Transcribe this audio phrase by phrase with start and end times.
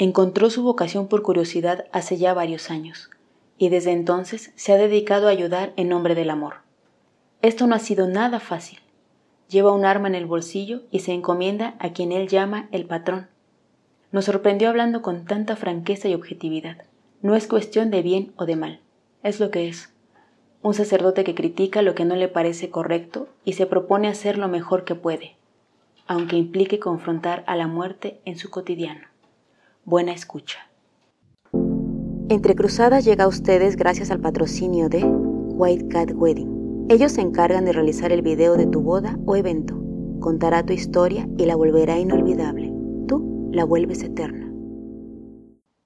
[0.00, 3.10] Encontró su vocación por curiosidad hace ya varios años,
[3.58, 6.58] y desde entonces se ha dedicado a ayudar en nombre del amor.
[7.42, 8.78] Esto no ha sido nada fácil.
[9.48, 13.26] Lleva un arma en el bolsillo y se encomienda a quien él llama el patrón.
[14.12, 16.84] Nos sorprendió hablando con tanta franqueza y objetividad.
[17.20, 18.80] No es cuestión de bien o de mal,
[19.24, 19.92] es lo que es.
[20.62, 24.46] Un sacerdote que critica lo que no le parece correcto y se propone hacer lo
[24.46, 25.34] mejor que puede,
[26.06, 29.08] aunque implique confrontar a la muerte en su cotidiano.
[29.88, 30.58] Buena escucha.
[32.28, 36.88] Entre Cruzadas llega a ustedes gracias al patrocinio de White Cat Wedding.
[36.90, 39.80] Ellos se encargan de realizar el video de tu boda o evento.
[40.20, 42.70] Contará tu historia y la volverá inolvidable.
[43.08, 44.52] Tú la vuelves eterna.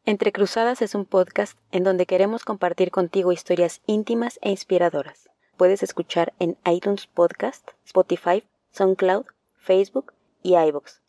[0.04, 5.28] Entre Cruzadas es un podcast en donde queremos compartir contigo historias íntimas e inspiradoras.
[5.56, 9.26] Puedes escuchar en iTunes Podcast, Spotify, SoundCloud,
[9.58, 10.12] Facebook
[10.42, 11.02] y iVoox.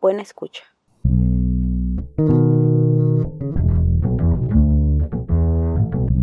[0.00, 0.62] Buena escucha.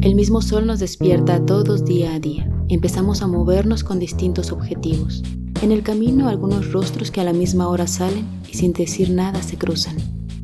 [0.05, 2.47] El mismo sol nos despierta todos día a día.
[2.69, 5.23] Empezamos a movernos con distintos objetivos.
[5.63, 9.41] En el camino algunos rostros que a la misma hora salen y sin decir nada
[9.41, 9.97] se cruzan.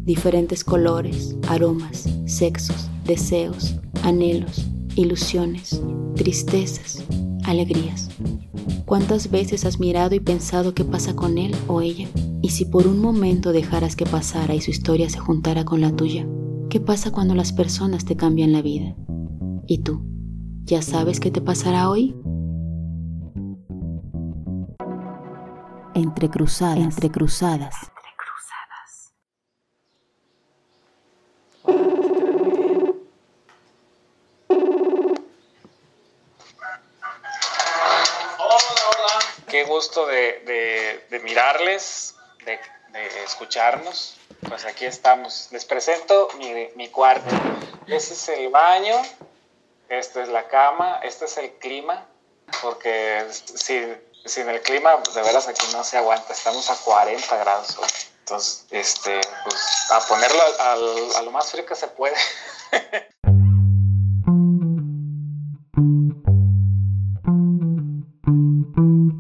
[0.04, 5.80] Diferentes colores, aromas, sexos, deseos, anhelos, ilusiones,
[6.16, 7.04] tristezas,
[7.44, 8.10] alegrías.
[8.86, 12.08] ¿Cuántas veces has mirado y pensado qué pasa con él o ella?
[12.42, 15.96] Y si por un momento dejaras que pasara y su historia se juntara con la
[15.96, 16.28] tuya,
[16.72, 18.96] ¿qué pasa cuando las personas te cambian la vida?
[19.74, 20.02] ¿Y tú?
[20.66, 22.14] ¿Ya sabes qué te pasará hoy?
[25.96, 27.74] Entre cruzadas, entre cruzadas.
[31.64, 31.78] Hola,
[38.90, 39.20] hola.
[39.48, 42.60] Qué gusto de, mirarles, de,
[43.24, 44.18] escucharnos.
[44.50, 45.48] Pues aquí estamos.
[45.54, 47.34] Les presento mi, mi cuarto.
[47.88, 48.96] Ese es el baño,
[49.92, 52.08] esta es la cama, este es el clima,
[52.62, 53.98] porque sin,
[54.48, 57.78] el clima, de veras aquí no se aguanta, estamos a 40 grados
[58.20, 60.42] Entonces, este, pues a ponerlo
[61.18, 62.16] a lo más frío que se puede.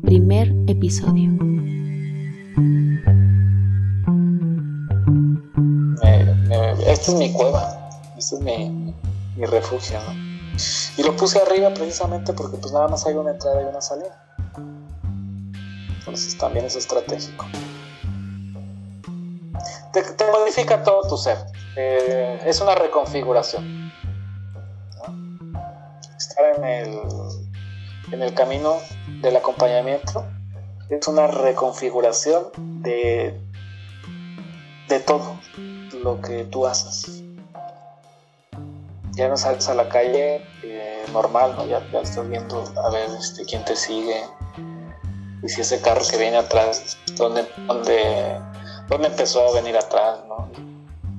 [0.04, 1.32] Primer episodio.
[6.88, 8.96] esta es mi cueva, este es mi,
[9.36, 10.31] mi refugio, ¿no?
[10.98, 14.24] Y lo puse arriba precisamente porque pues nada más hay una entrada y una salida.
[16.00, 17.46] Entonces también es estratégico.
[19.94, 21.38] Te, modifica todo tu ser.
[21.76, 23.92] Eh, es una reconfiguración.
[26.18, 27.00] Estar en el,
[28.12, 28.78] en el camino
[29.22, 30.26] del acompañamiento
[30.90, 32.52] es una reconfiguración
[32.82, 33.40] de,
[34.88, 35.40] de todo
[36.04, 37.22] lo que tú haces
[39.14, 40.42] ya no sales a la calle
[41.12, 41.66] normal, ¿no?
[41.66, 44.24] Ya, estás viendo a ver este, quién te sigue
[45.44, 48.40] y si ese carro que viene atrás, ¿dónde, dónde,
[48.88, 50.50] dónde empezó a venir atrás, ¿no?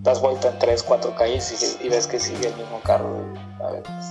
[0.03, 3.25] Das vuelta en tres, cuatro calles y, ves que sigue el mismo carro.
[3.59, 4.07] Pues,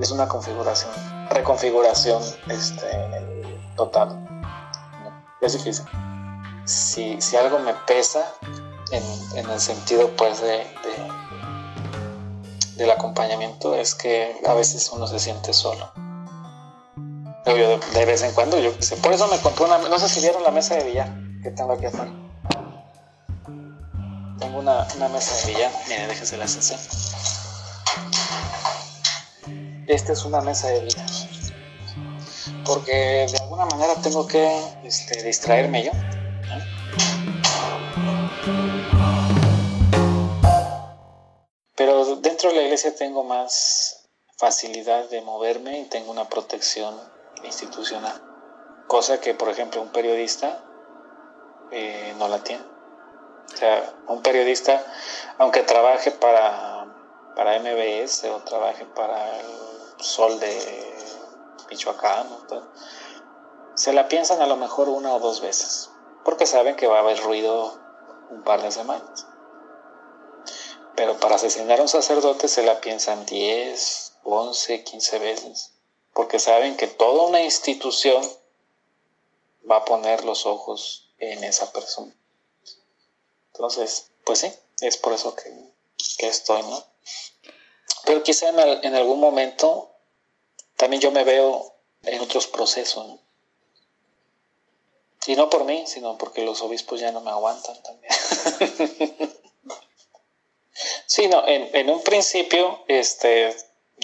[0.00, 0.92] es una configuración,
[1.30, 2.86] reconfiguración este,
[3.76, 4.26] total.
[5.40, 5.86] Es difícil.
[6.64, 8.32] Si, si algo me pesa
[8.92, 9.02] en,
[9.38, 10.66] en el sentido pues de
[12.80, 15.92] del acompañamiento es que a veces uno se siente solo.
[17.44, 18.96] De, vez en cuando, yo sé.
[18.96, 19.78] Por eso me compré una.
[19.78, 21.08] No sé si vieron la mesa de billar
[21.42, 22.10] que tengo aquí afuera.
[24.38, 25.70] Tengo una, mesa de billar.
[25.88, 26.74] Miren, déjense la así.
[29.86, 31.06] Esta es una mesa de billar.
[32.64, 35.92] Porque de alguna manera tengo que este, distraerme yo.
[42.40, 44.08] Dentro de la iglesia tengo más
[44.38, 46.98] facilidad de moverme y tengo una protección
[47.44, 48.18] institucional.
[48.86, 50.64] Cosa que, por ejemplo, un periodista
[51.70, 52.64] eh, no la tiene.
[53.52, 54.82] O sea, un periodista,
[55.36, 56.86] aunque trabaje para,
[57.36, 59.46] para MBS o trabaje para el
[59.98, 60.94] Sol de
[61.68, 62.26] Michoacán,
[63.74, 65.90] se la piensan a lo mejor una o dos veces,
[66.24, 67.78] porque saben que va a haber ruido
[68.30, 69.26] un par de semanas.
[71.00, 75.72] Pero para asesinar a un sacerdote se la piensan 10, 11, 15 veces,
[76.12, 78.22] porque saben que toda una institución
[79.68, 82.14] va a poner los ojos en esa persona.
[83.54, 84.52] Entonces, pues sí,
[84.82, 85.50] es por eso que,
[86.18, 86.84] estoy, ¿no?
[88.04, 89.92] Pero quizá en, algún momento
[90.76, 93.18] también yo me veo en otros procesos, ¿no?
[95.26, 99.30] Y no por mí, sino porque los obispos ya no me aguantan también.
[101.10, 103.52] Sí, no, en, en un principio, este,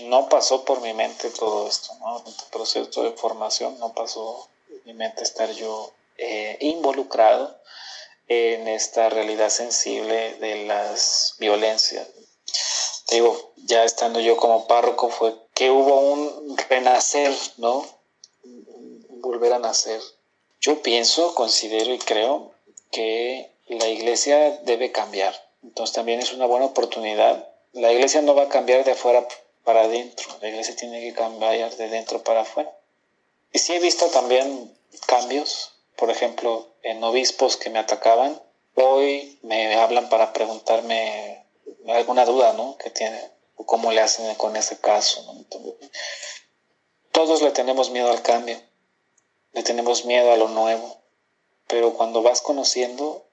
[0.03, 2.19] no pasó por mi mente todo esto, ¿no?
[2.27, 7.61] En proceso de formación no pasó por mi mente estar yo eh, involucrado
[8.27, 12.09] en esta realidad sensible de las violencias.
[13.07, 17.87] Te digo, ya estando yo como párroco fue que hubo un renacer, ¿no?
[19.21, 20.01] Volver a nacer.
[20.61, 22.51] Yo pienso, considero y creo
[22.91, 25.46] que la iglesia debe cambiar.
[25.67, 27.49] Entonces también es una buena oportunidad.
[27.73, 29.27] La iglesia no va a cambiar de afuera
[29.65, 32.73] para adentro, la iglesia tiene que cambiar de dentro para afuera.
[33.53, 34.73] Y sí he visto también
[35.07, 38.41] cambios, por ejemplo, en obispos que me atacaban,
[38.77, 41.45] hoy me hablan para preguntarme
[41.89, 42.77] alguna duda, ¿no?
[42.79, 43.21] Que tiene,
[43.57, 45.25] o cómo le hacen con ese caso,
[47.11, 48.61] todos le tenemos miedo al cambio,
[49.53, 50.97] le tenemos miedo a lo nuevo,
[51.67, 53.26] pero cuando vas conociendo,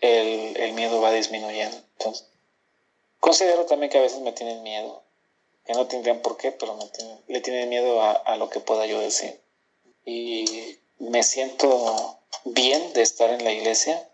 [0.00, 1.76] el, el miedo va disminuyendo.
[1.98, 2.26] Entonces,
[3.20, 5.02] considero también que a veces me tienen miedo,
[5.64, 6.78] que no tendrían por qué, pero
[7.26, 9.40] le tienen miedo a, lo que pueda yo decir.
[10.04, 14.06] Y me siento bien de estar en la iglesia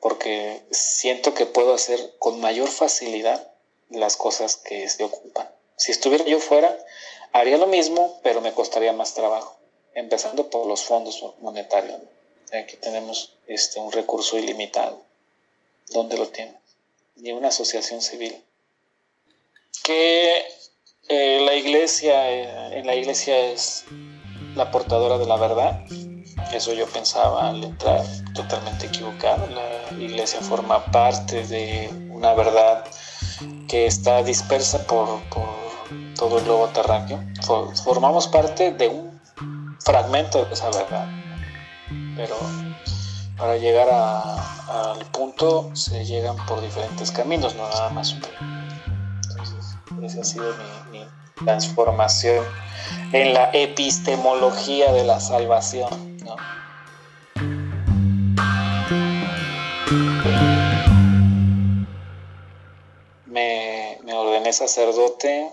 [0.00, 3.52] porque siento que puedo hacer con mayor facilidad
[3.90, 5.50] las cosas que se ocupan.
[5.76, 6.78] Si estuviera yo fuera,
[7.32, 9.58] haría lo mismo, pero me costaría más trabajo,
[9.94, 12.00] empezando por los fondos monetarios.
[12.52, 15.02] Aquí tenemos este, un recurso ilimitado.
[15.90, 16.54] ¿Dónde lo tienes?
[17.16, 18.42] Ni una asociación civil.
[19.84, 20.44] Que
[21.08, 23.84] eh, la iglesia, eh, en la iglesia es
[24.54, 25.84] la portadora de la verdad.
[26.52, 28.04] Eso yo pensaba al entrar
[28.34, 29.46] totalmente equivocado.
[29.48, 32.84] La iglesia forma parte de una verdad
[33.68, 35.20] que está dispersa por,
[36.16, 37.20] todo el globo terráqueo.
[37.84, 39.20] Formamos parte de un
[39.80, 41.19] fragmento de esa verdad.
[42.20, 42.36] Pero
[43.38, 50.24] para llegar al punto se llegan por diferentes caminos, no nada más un esa ha
[50.24, 50.54] sido
[50.92, 51.00] mi,
[51.46, 52.44] transformación
[53.14, 56.18] en la epistemología de la salvación.
[63.24, 65.50] Me, ordené sacerdote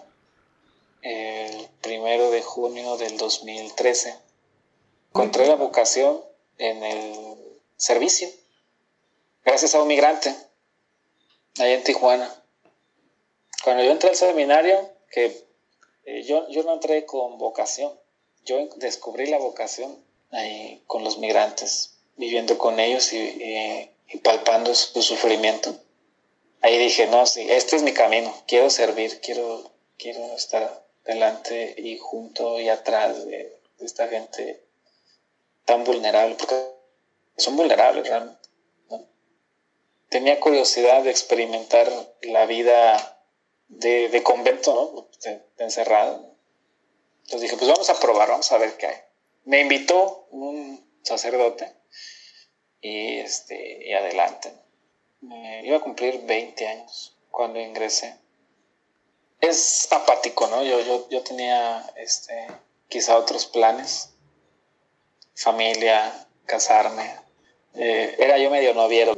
[1.02, 4.14] el primero de junio del 2013.
[5.14, 7.38] Encontré la vocación en el
[7.78, 8.30] servicio,
[9.44, 10.36] gracias a un migrante,
[11.58, 12.34] allá en Tijuana.
[13.64, 15.46] Cuando yo entré al seminario, que
[16.06, 17.92] eh, yo, yo no entré con vocación,
[18.46, 19.98] yo descubrí la vocación
[20.32, 23.92] ahí con los migrantes, viviendo con ellos y,
[24.24, 25.76] palpando su sufrimiento.
[26.62, 31.98] Ahí dije, no, sí, este es mi camino, quiero servir, quiero, quiero estar delante y
[31.98, 34.64] junto y atrás de, esta gente
[35.68, 36.56] tan vulnerable, porque
[37.36, 38.50] son vulnerables realmente.
[40.10, 41.92] Tenía curiosidad de experimentar
[42.22, 43.22] la vida
[43.68, 45.10] de, convento, ¿no?
[45.22, 46.34] De, encerrado.
[47.24, 48.96] Entonces dije, pues vamos a probar, vamos a ver qué hay.
[49.44, 51.74] Me invitó un sacerdote
[52.80, 54.54] y, este, y adelante.
[55.20, 58.16] Me iba a cumplir 20 años cuando ingresé.
[59.42, 60.64] Es apático, ¿no?
[60.64, 62.48] Yo, yo, yo tenía este,
[62.88, 64.14] quizá otros planes.
[65.38, 67.14] Familia, casarme.
[67.76, 69.16] Eh, era yo medio noviero.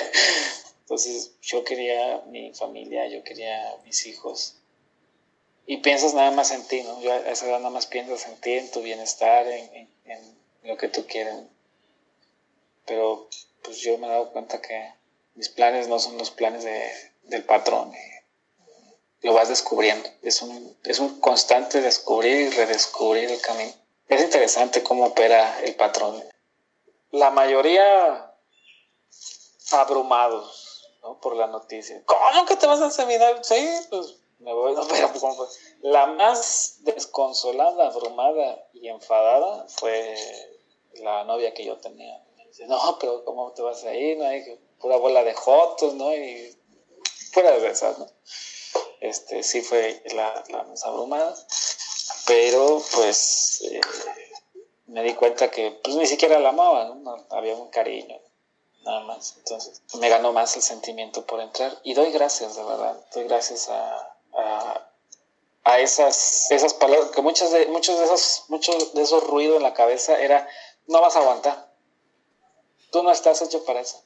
[0.80, 4.56] Entonces yo quería mi familia, yo quería mis hijos.
[5.66, 6.98] Y piensas nada más en ti, ¿no?
[7.02, 9.86] Yo a esa edad nada más piensas en ti, en tu bienestar, en,
[10.62, 11.34] lo que tú quieres.
[12.86, 13.28] Pero
[13.62, 14.92] pues yo me he dado cuenta que
[15.34, 16.64] mis planes no son los planes
[17.24, 17.92] del patrón.
[19.20, 20.08] lo vas descubriendo.
[20.22, 23.83] Es un, es un constante descubrir y redescubrir el camino.
[24.08, 26.22] Es interesante cómo opera el patrón.
[27.10, 28.34] La mayoría
[29.72, 30.88] abrumados
[31.20, 32.02] por la noticia.
[32.06, 33.44] ¿Cómo que te vas a seminar?
[33.44, 34.74] Sí, pues me voy.
[34.90, 40.14] pero pues, La más desconsolada, abrumada y enfadada fue
[40.94, 42.22] la novia que yo tenía.
[42.68, 44.16] No, pero ¿cómo te vas a ir?
[44.16, 44.26] ¿No?
[44.26, 46.14] Hay pura bola de jotos, ¿no?
[46.14, 46.56] Y
[47.32, 48.06] fuera de esas, ¿no?
[49.00, 51.34] Este, sí fue la, más abrumada,
[52.26, 53.80] pero pues eh,
[54.86, 57.26] me di cuenta que pues ni siquiera la amaba, ¿no?
[57.30, 58.18] había un cariño
[58.84, 59.34] nada más.
[59.38, 63.68] Entonces me ganó más el sentimiento por entrar y doy gracias, de verdad, doy gracias
[63.68, 64.16] a,
[65.64, 69.62] a, esas, esas palabras, que muchas de, muchos, de esos, muchos de esos ruidos en
[69.62, 70.46] la cabeza era,
[70.86, 71.72] no vas a aguantar,
[72.90, 74.02] tú no estás hecho para eso,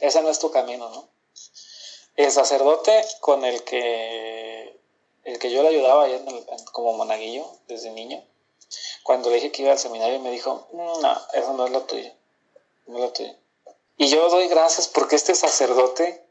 [0.00, 1.08] ese no es tu camino, ¿no?
[2.16, 4.77] El sacerdote con el que,
[5.28, 6.06] el que yo le ayudaba
[6.72, 8.24] como monaguillo desde niño,
[9.02, 10.94] cuando le dije que iba al seminario me dijo, no,
[11.34, 12.10] eso no es lo tuyo,
[12.86, 13.34] no es lo tuyo.
[13.98, 16.24] Y yo doy gracias porque este sacerdote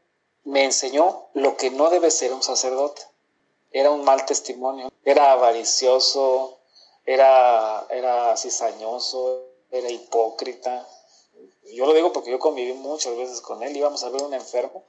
[0.44, 3.02] me enseñó lo que no debe ser un sacerdote.
[3.70, 6.58] Era un mal testimonio, era avaricioso,
[7.04, 10.88] era, era cizañoso, era hipócrita.
[11.72, 14.82] Yo lo digo porque yo conviví muchas veces con él, íbamos a ver un enfermo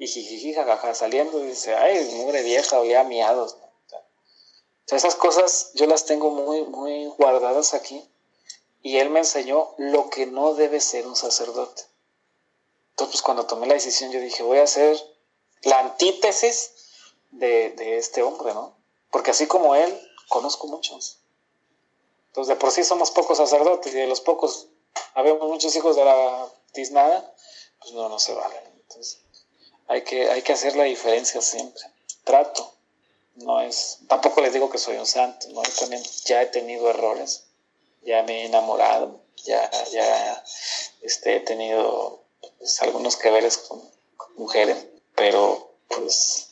[0.00, 3.52] y jijiji, jajaja, saliendo y dice, ay, mugre vieja, olía miados.
[3.52, 3.98] O
[4.86, 8.02] sea, esas cosas yo las tengo muy, muy guardadas aquí
[8.82, 11.82] y él me enseñó lo que no debe ser un sacerdote.
[12.92, 14.98] Entonces, pues, cuando tomé la decisión, yo dije, voy a hacer
[15.64, 16.72] la antítesis
[17.32, 18.74] de, de este hombre, ¿no?
[19.10, 21.18] Porque así como él, conozco muchos.
[22.28, 24.68] Entonces, de por sí somos pocos sacerdotes y de los pocos,
[25.12, 27.34] habemos muchos hijos de la tiznada,
[27.80, 28.64] pues no, no se valen.
[28.80, 29.20] Entonces,
[29.90, 31.82] hay que, hay que hacer la diferencia siempre.
[32.22, 32.72] Trato.
[33.34, 35.64] No es, tampoco les digo que soy un santo, ¿no?
[35.64, 37.46] Yo también ya he tenido errores,
[38.02, 40.44] ya me he enamorado, ya, ya
[41.02, 42.22] este, he tenido
[42.58, 43.82] pues, algunos que veres con,
[44.36, 46.50] mujeres, pero pues,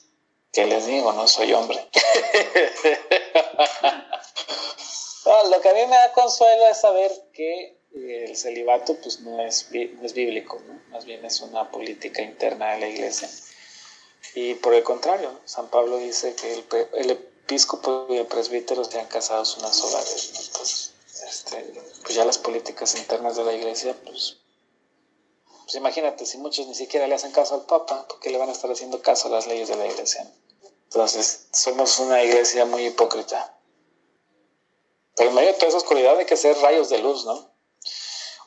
[0.53, 1.13] ¿qué les digo?
[1.13, 1.79] No soy hombre.
[5.51, 9.69] lo que a mí me da consuelo es saber que el celibato pues no es,
[9.73, 13.29] es bíblico, más bien es una política interna de la iglesia.
[14.35, 16.65] Y por el contrario, San Pablo dice que el,
[16.95, 20.49] el episcopo y el presbítero sean casados una sola vez.
[20.49, 20.93] Entonces,
[21.27, 24.39] este, pues ya las políticas internas de la iglesia pues
[25.69, 28.49] pues imagínate, si muchos ni siquiera le hacen caso al Papa, ¿por qué le van
[28.49, 30.27] a estar haciendo caso a las leyes de la iglesia?
[30.85, 33.55] Entonces, somos una iglesia muy hipócrita.
[35.15, 37.53] Pero en medio de toda esa oscuridad hay que ser rayos de luz, ¿no?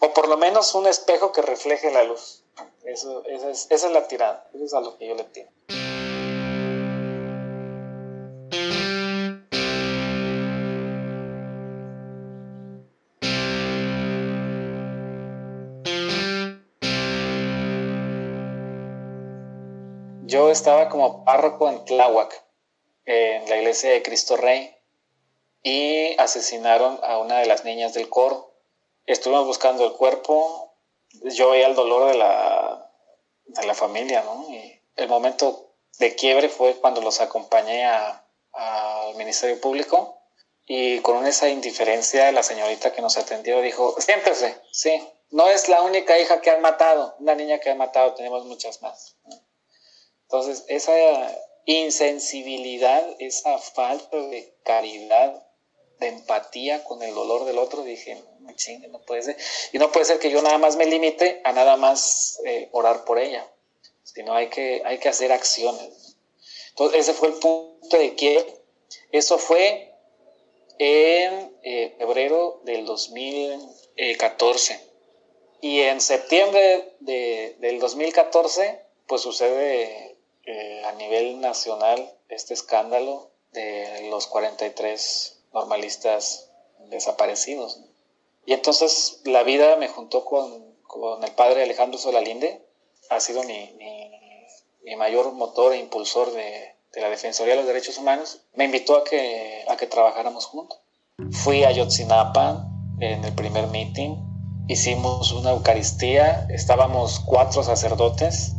[0.01, 2.43] O por lo menos un espejo que refleje la luz.
[2.83, 4.49] Eso, esa, es, esa es la tirada.
[4.53, 5.49] Eso es a lo que yo le tiro.
[20.31, 22.41] yo estaba como párroco en Tláhuac,
[23.05, 24.73] en la iglesia de Cristo Rey,
[25.61, 28.50] y asesinaron a una de las niñas del coro.
[29.05, 30.75] Estuvimos buscando el cuerpo,
[31.35, 32.91] yo veía el dolor de la,
[33.45, 34.47] de la familia, ¿no?
[34.49, 40.17] Y el momento de quiebre fue cuando los acompañé al Ministerio Público
[40.65, 45.81] y con esa indiferencia la señorita que nos atendió dijo, siéntese, sí, no es la
[45.81, 49.17] única hija que han matado, una niña que han matado, tenemos muchas más.
[50.23, 50.93] Entonces, esa
[51.65, 55.45] insensibilidad, esa falta de caridad,
[55.99, 58.23] de empatía con el dolor del otro, dije,
[58.55, 59.37] chingue, no puede ser.
[59.71, 63.05] Y no puede ser que yo nada más me limite a nada más eh, orar
[63.05, 63.47] por ella,
[64.03, 66.17] sino hay que, hay que hacer acciones.
[66.69, 68.61] Entonces, ese fue el punto de que
[69.11, 69.93] eso fue
[70.79, 74.79] en eh, febrero del 2014.
[75.61, 84.07] Y en septiembre de, del 2014, pues sucede eh, a nivel nacional este escándalo de
[84.09, 86.49] los 43 normalistas
[86.89, 87.79] desaparecidos.
[88.45, 92.65] Y entonces la vida me juntó con, con el padre Alejandro Solalinde,
[93.09, 97.97] ha sido mi, mi, mayor motor e impulsor de, de, la Defensoría de los Derechos
[97.97, 100.79] Humanos, me invitó a que, a que trabajáramos juntos.
[101.31, 102.67] Fui a Yotzinapa
[102.99, 104.15] en el primer meeting,
[104.67, 108.53] hicimos una Eucaristía, estábamos cuatro sacerdotes,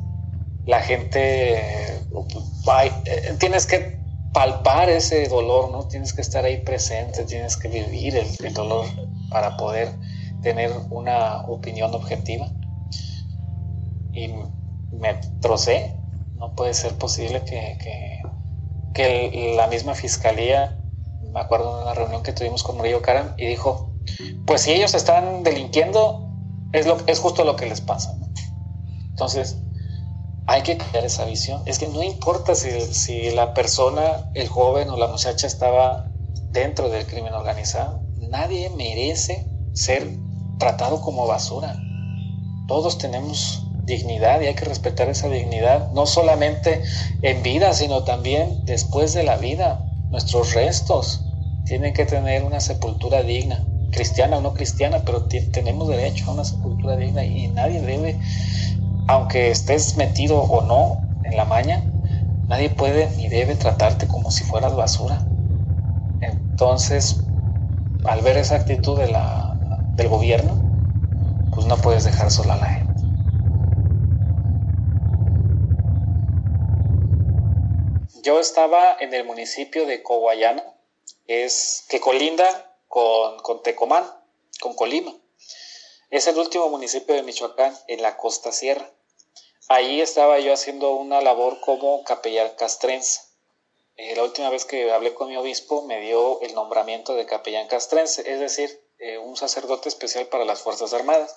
[0.67, 3.99] la gente, eh, tienes que
[4.33, 5.87] palpar ese dolor, ¿no?
[5.89, 8.87] Tienes que estar ahí presente, tienes que vivir el, dolor
[9.33, 9.99] para poder
[10.43, 12.49] tener una opinión objetiva.
[14.13, 14.29] Y
[14.93, 15.97] me trocé,
[16.37, 17.79] no puede ser posible que,
[18.95, 20.79] que, la misma fiscalía,
[21.33, 23.97] me acuerdo de una reunión que tuvimos con Murillo Karam, y dijo,
[24.47, 26.29] pues si ellos están delinquiendo,
[26.73, 28.15] es, lo, es justo lo que les pasa.
[29.11, 29.59] Entonces,
[30.47, 31.63] hay que cambiar esa visión.
[31.67, 36.11] Es que no importa si, si, la persona, el joven o la muchacha estaba
[36.51, 38.02] dentro del crimen organizado.
[38.33, 40.09] Nadie merece ser
[40.59, 41.77] tratado como basura.
[42.67, 46.83] Todos tenemos dignidad y hay que respetar esa dignidad, no solamente
[47.21, 49.85] en vida, sino también después de la vida.
[50.11, 51.21] Nuestros restos
[51.67, 56.47] tienen que tener una sepultura digna, cristiana o no cristiana, pero tenemos derecho a una
[56.47, 58.19] sepultura digna y nadie debe
[59.09, 61.85] aunque estés metido o no en la maña,
[62.49, 65.29] nadie puede ni debe tratarte como si fueras basura.
[66.21, 67.32] Entonces,
[68.05, 70.57] al ver esa actitud del gobierno,
[71.55, 72.93] pues no puedes dejar sola a la gente.
[78.23, 80.65] Yo estaba en el municipio de Coguayana,
[81.27, 84.05] es, que colinda con, con Tecomán,
[84.61, 85.13] con Colima.
[86.11, 88.89] Es el último municipio de Michoacán en la costa sierra.
[89.69, 93.32] ahí estaba yo haciendo una labor como capellán castrense.
[93.97, 98.31] La última vez que hablé con mi obispo me dio el nombramiento de capellán castrense,
[98.31, 101.37] es decir, eh, un sacerdote especial para las Fuerzas Armadas.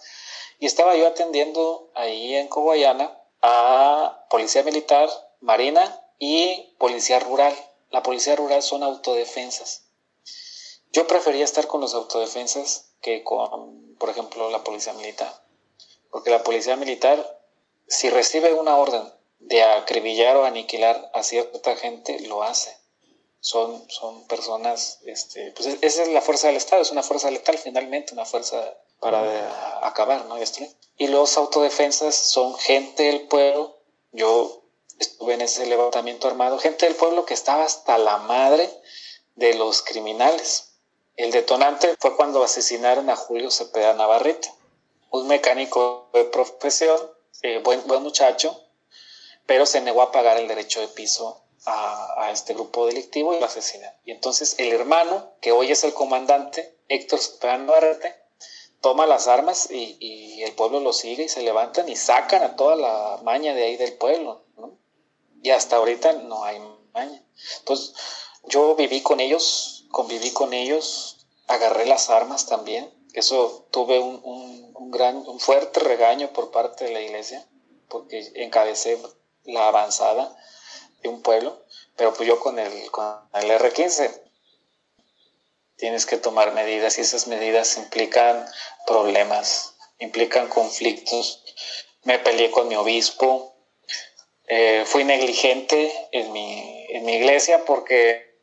[0.59, 5.09] Y estaba yo atendiendo ahí en Coguayana a policía militar,
[5.41, 7.53] marina y policía rural.
[7.89, 9.85] La policía rural son autodefensas.
[10.91, 15.43] Yo prefería estar con los autodefensas que con, por ejemplo, la policía militar.
[16.09, 17.39] Porque la policía militar,
[17.87, 19.11] si recibe una orden
[19.47, 22.75] de acribillar o aniquilar a cierta gente, lo hace.
[23.39, 27.57] Son, son personas, este, pues esa es la fuerza del Estado, es una fuerza letal
[27.59, 30.37] finalmente, una fuerza para acabar, ¿no?
[30.97, 33.77] Y los autodefensas son gente del pueblo.
[34.11, 34.63] Yo
[34.97, 38.67] estuve en ese levantamiento armado, gente del pueblo que estaba hasta la madre
[39.35, 40.71] de los criminales.
[41.17, 44.51] El detonante fue cuando asesinaron a Julio Cepeda Navarrete,
[45.11, 46.99] un mecánico de profesión,
[47.43, 48.59] eh, buen, buen muchacho,
[49.45, 53.45] pero se negó a pagar el derecho de piso a, este grupo delictivo y lo
[53.45, 53.91] asesinan.
[54.03, 58.15] Y entonces el hermano, que hoy es el comandante, Héctor Cepeda Navarrete,
[58.81, 62.75] toma las armas y, el pueblo lo sigue y se levantan y sacan a toda
[62.75, 64.43] la maña de ahí del pueblo.
[65.41, 66.59] Y hasta ahorita no hay
[66.93, 67.23] maña.
[67.59, 67.93] Entonces
[68.43, 72.91] yo viví con ellos, conviví con ellos, agarré las armas también.
[73.13, 74.21] Eso tuve un,
[74.75, 77.47] un, gran, un fuerte regaño por parte de la iglesia,
[77.87, 78.99] porque encabecé
[79.45, 80.35] la avanzada
[81.01, 81.63] de un pueblo,
[81.95, 84.21] pero pues yo con el, con el R15
[85.77, 88.45] tienes que tomar medidas y esas medidas implican
[88.85, 91.43] problemas, implican conflictos.
[92.03, 93.55] Me peleé con mi obispo,
[94.47, 98.39] eh, fui negligente en mi, en mi iglesia porque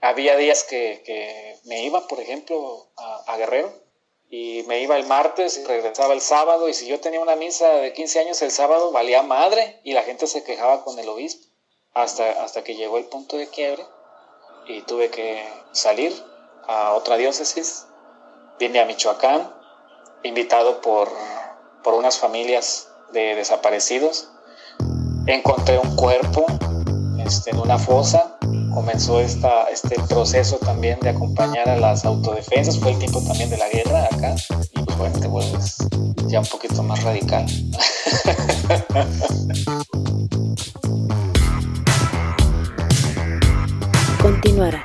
[0.00, 3.85] había días que, que me iba, por ejemplo, a, a Guerrero
[4.28, 7.68] y me iba el martes y regresaba el sábado y si yo tenía una misa
[7.68, 11.46] de 15 años el sábado valía madre y la gente se quejaba con el obispo
[11.94, 13.84] hasta, hasta que llegó el punto de quiebre
[14.66, 16.12] y tuve que salir
[16.66, 17.86] a otra diócesis,
[18.58, 19.54] vine a Michoacán,
[20.24, 21.08] invitado por,
[21.84, 24.28] por unas familias de desaparecidos,
[25.26, 26.46] encontré un cuerpo
[27.24, 28.35] este, en una fosa
[28.76, 33.56] comenzó esta, este proceso también de acompañar a las autodefensas, fue el tiempo también de
[33.56, 34.34] la guerra acá,
[34.74, 35.78] y pues bueno, te vuelves
[36.26, 37.46] ya un poquito más radical.
[44.20, 44.84] Continuará.